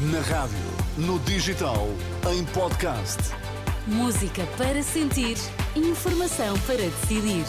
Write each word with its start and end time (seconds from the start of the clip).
Na 0.00 0.20
rádio, 0.22 0.58
no 0.98 1.20
digital, 1.20 1.86
em 2.28 2.44
podcast. 2.46 3.16
Música 3.86 4.44
para 4.58 4.82
sentir, 4.82 5.36
informação 5.76 6.58
para 6.66 6.78
decidir. 6.78 7.44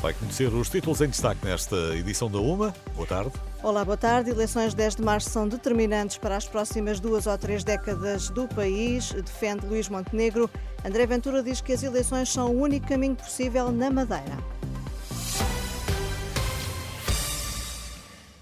Vai 0.00 0.12
conhecer 0.12 0.52
os 0.52 0.68
títulos 0.68 1.00
em 1.00 1.08
destaque 1.08 1.46
nesta 1.46 1.76
edição 1.94 2.28
da 2.28 2.40
UMA. 2.40 2.74
Boa 2.96 3.06
tarde. 3.06 3.30
Olá, 3.62 3.84
boa 3.84 3.96
tarde. 3.96 4.30
Eleições 4.30 4.74
10 4.74 4.96
de 4.96 5.02
março 5.02 5.30
são 5.30 5.46
determinantes 5.46 6.18
para 6.18 6.36
as 6.36 6.48
próximas 6.48 6.98
duas 6.98 7.28
ou 7.28 7.38
três 7.38 7.62
décadas 7.62 8.28
do 8.28 8.48
país, 8.48 9.12
defende 9.12 9.64
Luís 9.66 9.88
Montenegro. 9.88 10.50
André 10.84 11.06
Ventura 11.06 11.44
diz 11.44 11.60
que 11.60 11.72
as 11.72 11.84
eleições 11.84 12.28
são 12.28 12.50
o 12.50 12.60
único 12.60 12.88
caminho 12.88 13.14
possível 13.14 13.70
na 13.70 13.88
Madeira. 13.88 14.59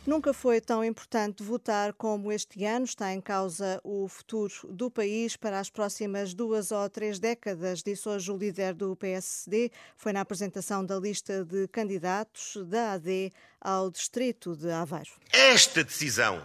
Nunca 0.09 0.33
foi 0.33 0.59
tão 0.59 0.83
importante 0.83 1.43
votar 1.43 1.93
como 1.93 2.33
este 2.33 2.65
ano. 2.65 2.87
Está 2.87 3.13
em 3.13 3.21
causa 3.21 3.79
o 3.85 4.09
futuro 4.09 4.55
do 4.71 4.91
país 4.91 5.37
para 5.37 5.61
as 5.61 5.69
próximas 5.69 6.33
duas 6.33 6.73
ou 6.73 6.89
três 6.89 7.19
décadas, 7.19 7.83
disse 7.83 8.09
hoje 8.09 8.33
o 8.33 8.37
líder 8.39 8.73
do 8.73 8.97
PSD. 8.97 9.71
Foi 9.99 10.15
na 10.15 10.23
apresentação 10.23 10.83
da 10.83 10.99
lista 10.99 11.45
de 11.45 11.69
candidatos 11.69 12.57
da 12.69 12.93
AD 12.93 13.31
ao 13.61 13.91
distrito 13.91 14.57
de 14.57 14.71
Aveiro. 14.71 15.11
Esta 15.31 15.85
decisão 15.85 16.43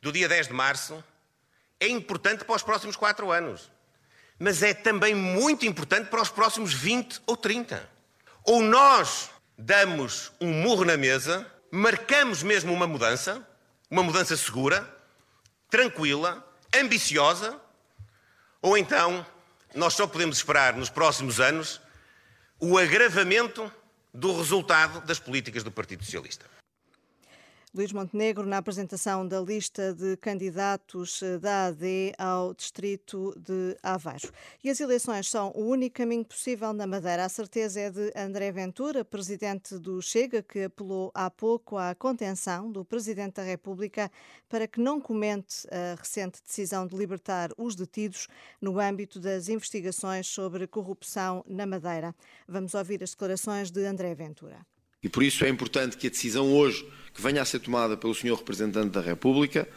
do 0.00 0.12
dia 0.12 0.28
10 0.28 0.46
de 0.46 0.54
março 0.54 1.02
é 1.80 1.88
importante 1.88 2.44
para 2.44 2.54
os 2.54 2.62
próximos 2.62 2.94
quatro 2.94 3.32
anos, 3.32 3.72
mas 4.38 4.62
é 4.62 4.72
também 4.72 5.16
muito 5.16 5.66
importante 5.66 6.08
para 6.08 6.22
os 6.22 6.30
próximos 6.30 6.72
20 6.72 7.22
ou 7.26 7.36
30. 7.36 7.90
Ou 8.44 8.62
nós 8.62 9.30
damos 9.58 10.30
um 10.40 10.62
murro 10.62 10.84
na 10.84 10.96
mesa 10.96 11.44
marcamos 11.70 12.42
mesmo 12.42 12.72
uma 12.72 12.86
mudança, 12.86 13.46
uma 13.90 14.02
mudança 14.02 14.36
segura, 14.36 14.88
tranquila, 15.68 16.46
ambiciosa, 16.74 17.60
ou 18.60 18.76
então 18.76 19.24
nós 19.74 19.94
só 19.94 20.06
podemos 20.06 20.36
esperar 20.36 20.74
nos 20.74 20.90
próximos 20.90 21.40
anos 21.40 21.80
o 22.58 22.76
agravamento 22.76 23.72
do 24.12 24.36
resultado 24.36 25.00
das 25.02 25.18
políticas 25.18 25.62
do 25.62 25.70
Partido 25.70 26.04
Socialista. 26.04 26.44
Luís 27.72 27.92
Montenegro 27.92 28.44
na 28.46 28.58
apresentação 28.58 29.24
da 29.24 29.40
lista 29.40 29.94
de 29.94 30.16
candidatos 30.16 31.22
eh, 31.22 31.38
da 31.38 31.66
AD 31.66 32.12
ao 32.18 32.52
distrito 32.52 33.32
de 33.38 33.76
Aveiro. 33.80 34.32
E 34.64 34.68
as 34.68 34.80
eleições 34.80 35.28
são 35.28 35.52
o 35.54 35.66
único 35.66 35.94
caminho 35.94 36.24
possível 36.24 36.72
na 36.72 36.84
Madeira. 36.84 37.24
A 37.24 37.28
certeza 37.28 37.78
é 37.78 37.88
de 37.88 38.12
André 38.16 38.50
Ventura, 38.50 39.04
presidente 39.04 39.78
do 39.78 40.02
Chega, 40.02 40.42
que 40.42 40.64
apelou 40.64 41.12
há 41.14 41.30
pouco 41.30 41.78
à 41.78 41.94
contenção 41.94 42.72
do 42.72 42.84
presidente 42.84 43.34
da 43.34 43.44
República 43.44 44.10
para 44.48 44.66
que 44.66 44.80
não 44.80 45.00
comente 45.00 45.64
a 45.70 45.94
recente 45.94 46.42
decisão 46.42 46.88
de 46.88 46.96
libertar 46.96 47.50
os 47.56 47.76
detidos 47.76 48.26
no 48.60 48.80
âmbito 48.80 49.20
das 49.20 49.48
investigações 49.48 50.26
sobre 50.26 50.66
corrupção 50.66 51.44
na 51.46 51.66
Madeira. 51.66 52.16
Vamos 52.48 52.74
ouvir 52.74 53.00
as 53.04 53.10
declarações 53.10 53.70
de 53.70 53.86
André 53.86 54.12
Ventura. 54.12 54.66
E 55.02 55.08
por 55.08 55.22
isso 55.22 55.44
é 55.44 55.48
importante 55.48 55.96
que 55.96 56.06
a 56.06 56.10
decisão 56.10 56.52
hoje 56.52 56.86
que 57.14 57.22
venha 57.22 57.42
a 57.42 57.44
ser 57.44 57.60
tomada 57.60 57.96
pelo 57.96 58.14
Sr. 58.14 58.34
Representante 58.34 58.90
da 58.90 59.00
República, 59.00 59.68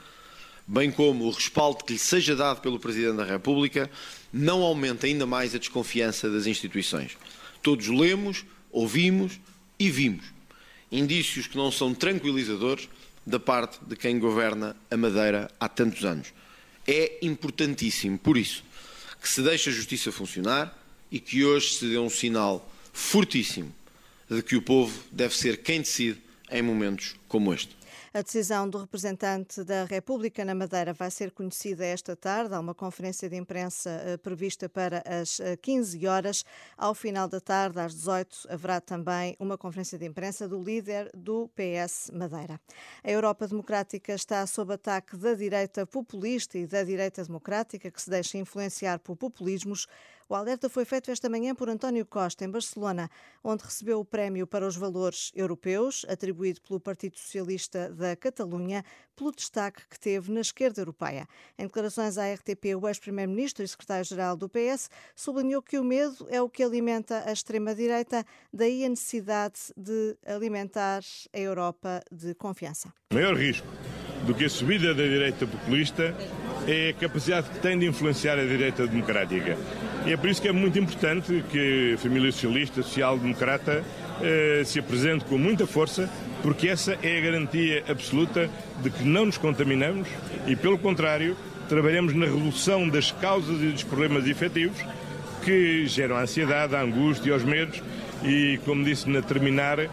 bem 0.67 0.91
como 0.91 1.25
o 1.25 1.31
respaldo 1.31 1.83
que 1.83 1.93
lhe 1.93 1.99
seja 1.99 2.35
dado 2.35 2.61
pelo 2.61 2.79
Presidente 2.79 3.17
da 3.17 3.23
República, 3.23 3.89
não 4.31 4.61
aumente 4.61 5.05
ainda 5.05 5.25
mais 5.25 5.55
a 5.55 5.57
desconfiança 5.57 6.29
das 6.29 6.45
instituições. 6.45 7.17
Todos 7.61 7.88
lemos, 7.88 8.45
ouvimos 8.71 9.39
e 9.79 9.89
vimos 9.89 10.33
indícios 10.94 11.47
que 11.47 11.57
não 11.57 11.71
são 11.71 11.94
tranquilizadores 11.94 12.88
da 13.25 13.39
parte 13.39 13.83
de 13.83 13.95
quem 13.95 14.19
governa 14.19 14.75
a 14.91 14.95
Madeira 14.95 15.49
há 15.59 15.67
tantos 15.67 16.05
anos. 16.05 16.27
É 16.85 17.17
importantíssimo, 17.23 18.17
por 18.19 18.38
isso, 18.38 18.63
que 19.19 19.28
se 19.28 19.41
deixe 19.41 19.69
a 19.69 19.73
justiça 19.73 20.12
funcionar 20.12 20.78
e 21.12 21.19
que 21.19 21.44
hoje 21.44 21.73
se 21.73 21.88
dê 21.88 21.97
um 21.97 22.09
sinal 22.09 22.69
fortíssimo 22.91 23.73
de 24.35 24.44
que 24.44 24.55
o 24.55 24.61
povo 24.61 24.94
deve 25.11 25.35
ser 25.35 25.57
quem 25.63 25.81
decide 25.81 26.21
em 26.49 26.61
momentos 26.61 27.16
como 27.27 27.53
este. 27.53 27.75
A 28.16 28.21
decisão 28.21 28.69
do 28.69 28.77
representante 28.77 29.63
da 29.63 29.85
República 29.85 30.45
na 30.45 30.53
Madeira 30.53 30.94
vai 30.94 31.09
ser 31.09 31.31
conhecida 31.31 31.83
esta 31.83 32.16
tarde. 32.16 32.53
Há 32.53 32.59
uma 32.59 32.75
conferência 32.75 33.27
de 33.27 33.35
imprensa 33.35 33.89
eh, 33.89 34.17
prevista 34.17 34.69
para 34.69 35.03
as 35.03 35.41
15 35.63 36.05
eh, 36.05 36.07
horas. 36.07 36.45
Ao 36.77 36.94
final 36.94 37.27
da 37.27 37.41
tarde, 37.41 37.79
às 37.79 37.95
18, 37.95 38.49
haverá 38.49 38.79
também 38.79 39.35
uma 39.39 39.57
conferência 39.57 39.97
de 39.97 40.05
imprensa 40.05 40.47
do 40.47 40.61
líder 40.61 41.09
do 41.15 41.50
PS 41.55 42.11
Madeira. 42.13 42.61
A 43.03 43.09
Europa 43.09 43.47
Democrática 43.47 44.13
está 44.13 44.45
sob 44.45 44.71
ataque 44.75 45.17
da 45.17 45.33
direita 45.33 45.83
populista 45.88 46.55
e 46.55 46.67
da 46.67 46.83
direita 46.83 47.23
democrática, 47.23 47.89
que 47.89 48.00
se 48.00 48.11
deixa 48.11 48.38
influenciar 48.38 49.00
por 49.00 49.15
populismos 49.15 49.88
o 50.28 50.35
alerta 50.35 50.69
foi 50.69 50.85
feito 50.85 51.11
esta 51.11 51.29
manhã 51.29 51.53
por 51.53 51.69
António 51.69 52.06
Costa, 52.06 52.45
em 52.45 52.50
Barcelona, 52.50 53.09
onde 53.44 53.63
recebeu 53.63 54.00
o 54.00 54.06
prémio 54.06 54.47
para 54.47 54.67
os 54.67 54.75
valores 54.75 55.31
europeus, 55.35 56.06
atribuído 56.07 56.61
pelo 56.61 56.79
Partido 56.79 57.17
Socialista 57.17 57.89
da 57.89 58.16
Catalunha, 58.16 58.83
pelo 59.16 59.31
destaque 59.31 59.83
que 59.89 60.00
teve 60.00 60.31
na 60.31 60.41
esquerda 60.41 60.81
europeia. 60.81 61.28
Em 61.57 61.66
declarações 61.66 62.17
à 62.17 62.33
RTP, 62.33 62.75
o 62.79 62.88
ex-primeiro-ministro 62.88 63.63
e 63.63 63.67
secretário-geral 63.67 64.35
do 64.35 64.50
PS 64.50 64.89
sublinhou 65.16 65.62
que 65.62 65.78
o 65.78 65.83
medo 65.83 66.28
é 66.29 66.41
o 66.41 66.50
que 66.50 66.63
alimenta 66.63 67.23
a 67.25 67.31
extrema-direita, 67.31 68.25
daí 68.51 68.85
a 68.85 68.89
necessidade 68.89 69.59
de 69.78 70.17
alimentar 70.25 71.01
a 71.33 71.39
Europa 71.39 72.01
de 72.12 72.33
confiança. 72.35 72.94
O 73.12 73.16
maior 73.16 73.35
risco 73.35 73.67
do 74.25 74.33
que 74.33 74.45
a 74.45 74.50
subida 74.50 74.94
da 74.94 75.03
direita 75.03 75.45
populista 75.45 76.16
é 76.67 76.89
a 76.89 76.94
capacidade 76.94 77.50
que 77.50 77.59
tem 77.59 77.78
de 77.78 77.85
influenciar 77.85 78.39
a 78.39 78.45
direita 78.45 78.88
democrática. 78.88 79.57
E 80.06 80.12
é 80.12 80.18
por 80.18 80.30
isso 80.30 80.41
que 80.41 80.50
é 80.50 80.52
muito 80.52 80.78
importante 80.78 81.44
que 81.50 81.94
a 81.94 81.97
família 81.97 82.30
socialista, 82.30 82.84
social-democrata, 82.84 83.84
eh, 84.22 84.62
se 84.66 84.78
apresente 84.78 85.24
com 85.24 85.38
muita 85.38 85.66
força, 85.66 86.09
porque 86.41 86.68
essa 86.68 86.97
é 87.02 87.18
a 87.18 87.22
garantia 87.22 87.84
absoluta 87.88 88.50
de 88.81 88.90
que 88.90 89.03
não 89.06 89.28
nos 89.28 89.38
contaminamos 89.38 90.09
e, 90.46 90.58
pelo 90.58 90.78
contrário, 90.78 91.38
trabalhamos 91.69 92.13
na 92.13 92.25
redução 92.25 92.90
das 92.90 93.12
causas 93.12 93.62
e 93.62 93.68
dos 93.68 93.84
problemas 93.84 94.28
efetivos 94.28 94.78
que 95.44 95.88
geram 95.88 96.18
a 96.18 96.24
ansiedade, 96.24 96.75
a 96.75 96.81
angústia 96.81 97.30
e 97.30 97.34
os 97.34 97.44
medos. 97.44 97.81
E, 98.25 98.59
como 98.66 98.84
disse 98.84 99.09
na 99.09 99.22
terminar, 99.22 99.80
eh, 99.80 99.90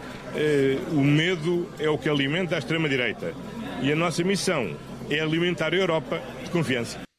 o 0.91 1.01
medo 1.01 1.69
é 1.79 1.89
o 1.89 1.97
que 1.97 2.09
alimenta 2.09 2.55
a 2.55 2.59
extrema-direita. 2.59 3.33
E 3.81 3.91
a 3.91 3.95
nossa 3.95 4.23
missão 4.25 4.75
é 5.09 5.21
alimentar 5.21 5.73
a 5.73 5.77
Europa 5.77 6.21
de 6.43 6.49
confiança. 6.49 7.10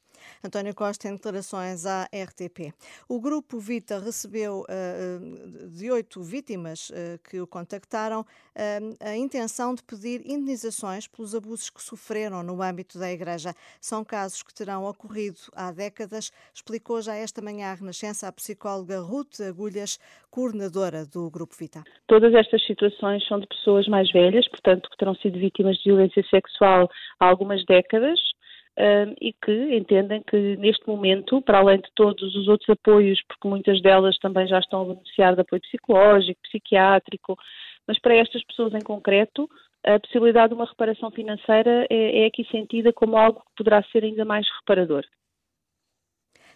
António 0.44 0.74
Costa 0.74 1.08
em 1.08 1.12
declarações 1.12 1.86
à 1.86 2.04
RTP. 2.04 2.74
O 3.08 3.20
grupo 3.20 3.60
Vita 3.60 3.98
recebeu 3.98 4.62
uh, 4.62 5.68
de 5.68 5.90
oito 5.90 6.22
vítimas 6.22 6.90
uh, 6.90 7.18
que 7.28 7.40
o 7.40 7.46
contactaram 7.46 8.24
a 9.00 9.16
intenção 9.16 9.74
de 9.74 9.82
pedir 9.82 10.20
indenizações 10.26 11.06
pelos 11.06 11.34
abusos 11.34 11.70
que 11.70 11.82
sofreram 11.82 12.42
no 12.42 12.60
âmbito 12.62 12.98
da 12.98 13.10
Igreja. 13.10 13.54
São 13.80 14.04
casos 14.04 14.42
que 14.42 14.52
terão 14.52 14.84
ocorrido 14.84 15.38
há 15.54 15.72
décadas, 15.72 16.30
explicou 16.54 17.00
já 17.00 17.14
esta 17.14 17.40
manhã 17.40 17.72
à 17.72 17.74
Renascença 17.74 18.28
a 18.28 18.32
psicóloga 18.32 19.00
Ruth 19.00 19.40
Agulhas, 19.40 19.98
coordenadora 20.30 21.06
do 21.06 21.30
Grupo 21.30 21.54
Vita. 21.58 21.82
Todas 22.06 22.34
estas 22.34 22.64
situações 22.66 23.26
são 23.26 23.40
de 23.40 23.46
pessoas 23.46 23.86
mais 23.88 24.10
velhas, 24.12 24.46
portanto, 24.48 24.90
que 24.90 24.96
terão 24.96 25.14
sido 25.14 25.38
vítimas 25.38 25.76
de 25.78 25.84
violência 25.90 26.22
sexual 26.28 26.90
há 27.18 27.26
algumas 27.26 27.64
décadas 27.64 28.20
e 29.20 29.32
que 29.32 29.76
entendem 29.76 30.22
que 30.22 30.56
neste 30.56 30.86
momento, 30.86 31.42
para 31.42 31.58
além 31.58 31.78
de 31.78 31.90
todos 31.94 32.34
os 32.34 32.48
outros 32.48 32.70
apoios, 32.70 33.20
porque 33.28 33.48
muitas 33.48 33.80
delas 33.82 34.18
também 34.18 34.46
já 34.46 34.58
estão 34.58 34.82
a 34.82 34.84
beneficiar 34.86 35.34
de 35.34 35.42
apoio 35.42 35.62
psicológico, 35.62 36.40
psiquiátrico, 36.42 37.36
mas 37.86 37.98
para 37.98 38.16
estas 38.16 38.42
pessoas 38.44 38.74
em 38.74 38.80
concreto, 38.80 39.48
a 39.84 39.98
possibilidade 39.98 40.48
de 40.48 40.54
uma 40.54 40.64
reparação 40.64 41.10
financeira 41.10 41.86
é, 41.90 42.22
é 42.22 42.26
aqui 42.26 42.46
sentida 42.50 42.92
como 42.92 43.16
algo 43.16 43.40
que 43.40 43.56
poderá 43.56 43.82
ser 43.84 44.04
ainda 44.04 44.24
mais 44.24 44.46
reparador. 44.60 45.04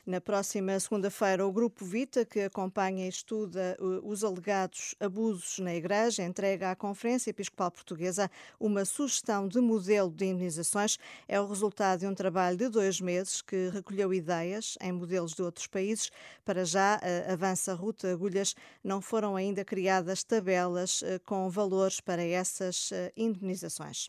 Na 0.07 0.21
próxima 0.21 0.79
segunda-feira, 0.79 1.45
o 1.45 1.51
Grupo 1.51 1.85
Vita, 1.85 2.25
que 2.25 2.39
acompanha 2.39 3.07
e 3.07 3.09
estuda 3.09 3.77
uh, 3.81 4.09
os 4.09 4.23
alegados 4.23 4.95
abusos 5.01 5.59
na 5.59 5.75
Igreja, 5.75 6.23
entrega 6.23 6.71
à 6.71 6.77
Conferência 6.77 7.31
Episcopal 7.31 7.73
Portuguesa 7.73 8.31
uma 8.61 8.85
sugestão 8.85 9.49
de 9.49 9.61
modelo 9.61 10.09
de 10.09 10.27
indenizações. 10.27 10.97
É 11.27 11.41
o 11.41 11.47
resultado 11.49 11.99
de 11.99 12.07
um 12.07 12.15
trabalho 12.15 12.57
de 12.57 12.69
dois 12.69 13.01
meses 13.01 13.43
que 13.43 13.69
recolheu 13.71 14.15
ideias 14.15 14.79
em 14.81 14.93
modelos 14.93 15.35
de 15.35 15.43
outros 15.43 15.67
países. 15.67 16.13
Para 16.45 16.65
já, 16.65 17.01
avança 17.29 17.75
Ruta 17.75 18.13
Agulhas, 18.13 18.55
não 18.85 19.01
foram 19.01 19.35
ainda 19.35 19.65
criadas 19.65 20.23
tabelas 20.23 21.03
uh, 21.03 21.19
com 21.27 21.51
valores 21.51 22.01
para 22.01 22.23
essas 22.23 22.91
indenizações. 23.17 24.09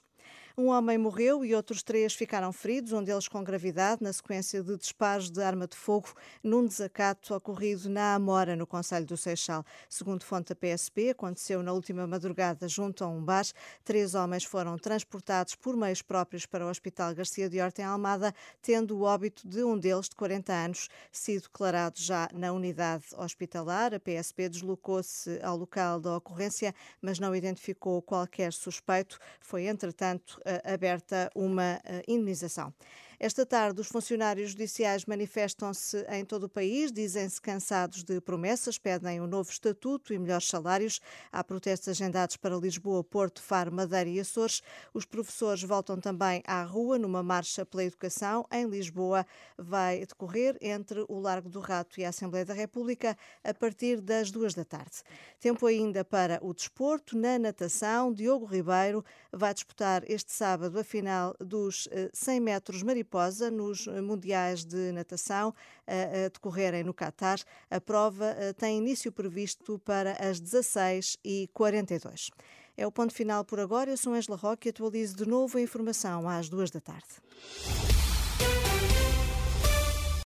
Um 0.60 0.70
homem 0.70 0.98
morreu 0.98 1.46
e 1.46 1.54
outros 1.54 1.84
três 1.84 2.16
ficaram 2.16 2.52
feridos, 2.52 2.92
um 2.92 3.04
deles 3.04 3.28
com 3.28 3.44
gravidade, 3.44 4.02
na 4.02 4.12
sequência 4.12 4.64
de 4.64 4.76
disparos 4.76 5.30
de 5.30 5.40
arma 5.40 5.68
de 5.68 5.78
fogo 5.78 6.12
num 6.42 6.66
desacato 6.66 7.36
ocorrido 7.36 7.88
na 7.88 8.16
Amora, 8.16 8.56
no 8.56 8.66
Conselho 8.66 9.06
do 9.06 9.16
Seixal. 9.16 9.64
Segundo 9.88 10.26
fonte 10.26 10.50
da 10.50 10.56
PSP, 10.56 11.12
aconteceu 11.12 11.62
na 11.62 11.72
última 11.74 12.08
madrugada 12.08 12.68
junto 12.68 13.04
a 13.04 13.08
um 13.08 13.24
bar. 13.24 13.46
Três 13.86 14.16
homens 14.16 14.46
foram 14.46 14.80
transportados 14.80 15.54
por 15.54 15.78
meios 15.78 16.02
próprios 16.02 16.48
para 16.48 16.66
o 16.66 16.70
Hospital 16.72 17.14
Garcia 17.14 17.48
de 17.48 17.62
Horta, 17.62 17.84
em 17.84 17.86
Almada, 17.86 18.34
tendo 18.60 18.98
o 18.98 19.04
óbito 19.04 19.48
de 19.48 19.64
um 19.64 19.78
deles, 19.78 20.10
de 20.10 20.16
40 20.16 20.52
anos, 20.52 20.90
sido 21.12 21.44
declarado 21.44 22.02
já 22.02 22.28
na 22.34 22.52
unidade 22.52 23.06
hospitalar. 23.16 23.94
A 23.94 24.00
PSP 24.00 24.50
deslocou-se 24.50 25.40
ao 25.44 25.56
local 25.56 26.00
da 26.00 26.18
ocorrência, 26.18 26.74
mas 27.00 27.20
não 27.20 27.36
identificou 27.36 28.02
qualquer 28.02 28.52
suspeito. 28.52 29.20
Foi, 29.40 29.68
entretanto, 29.68 30.42
aberta 30.64 31.30
uma 31.36 31.80
eh, 31.84 32.04
indenização. 32.08 32.74
Esta 33.20 33.48
tarde, 33.48 33.82
os 33.82 33.88
funcionários 33.88 34.52
judiciais 34.52 35.06
manifestam-se 35.06 36.06
em 36.08 36.24
todo 36.24 36.44
o 36.44 36.50
país, 36.50 36.92
dizem-se 36.92 37.42
cansados 37.42 38.04
de 38.04 38.22
promessas, 38.22 38.78
pedem 38.78 39.20
um 39.20 39.26
novo 39.26 39.50
estatuto 39.50 40.14
e 40.14 40.20
melhores 40.20 40.48
salários. 40.48 41.02
Há 41.32 41.44
protestos 41.44 41.88
agendados 41.88 42.38
para 42.38 42.56
Lisboa, 42.56 43.04
Porto, 43.04 43.42
Faro, 43.42 43.72
Madeira 43.72 44.08
e 44.08 44.20
Açores. 44.20 44.62
Os 44.94 45.04
professores 45.04 45.64
voltam 45.64 46.00
também 46.00 46.44
à 46.46 46.62
rua 46.62 47.00
numa 47.00 47.24
marcha 47.24 47.66
pela 47.66 47.84
educação. 47.86 48.46
Em 48.52 48.68
Lisboa, 48.68 49.26
vai 49.58 50.06
decorrer 50.06 50.56
entre 50.62 51.04
o 51.10 51.20
Largo 51.20 51.50
do 51.50 51.60
Rato 51.60 52.00
e 52.00 52.06
a 52.06 52.10
Assembleia 52.10 52.46
da 52.46 52.54
República 52.54 53.18
a 53.44 53.52
partir 53.52 54.00
das 54.00 54.30
duas 54.30 54.54
da 54.54 54.64
tarde. 54.64 55.02
Tempo 55.40 55.66
ainda 55.66 56.06
para 56.06 56.38
o 56.44 56.54
desporto. 56.54 57.18
Na 57.18 57.40
natação, 57.40 58.14
Diogo 58.14 58.46
Ribeiro 58.46 59.04
vai 59.32 59.56
disputar 59.56 60.04
este 60.08 60.32
sábado 60.32 60.78
a 60.78 60.84
final 60.84 61.36
dos 61.40 61.90
100 62.14 62.38
eh, 62.38 62.40
metros 62.40 62.84
mariposa 62.84 63.07
mariposa 63.08 63.50
nos 63.50 63.88
Mundiais 63.88 64.66
de 64.66 64.92
Natação 64.92 65.54
a 65.88 66.28
decorrerem 66.30 66.84
no 66.84 66.94
Catar. 66.94 67.40
A 67.72 67.80
prova 67.80 68.26
eh, 68.38 68.52
tem 68.54 68.78
início 68.78 69.12
previsto 69.12 69.80
para 69.80 70.12
as 70.14 70.42
16h42. 70.42 72.30
É 72.76 72.86
o 72.86 72.92
ponto 72.92 73.14
final 73.14 73.46
por 73.46 73.60
agora. 73.60 73.90
Eu 73.90 73.98
sou 73.98 74.14
Angela 74.14 74.38
Roque 74.38 74.68
e 74.68 74.72
atualizo 74.72 75.16
de 75.16 75.26
novo 75.26 75.58
a 75.58 75.62
informação 75.62 76.28
às 76.28 76.50
duas 76.50 76.70
da 76.70 76.82
tarde. 76.82 77.08